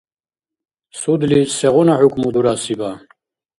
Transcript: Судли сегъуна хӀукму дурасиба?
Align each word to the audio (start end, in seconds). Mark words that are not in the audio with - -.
Судли 0.99 1.39
сегъуна 1.55 1.95
хӀукму 1.99 2.29
дурасиба? 2.33 2.91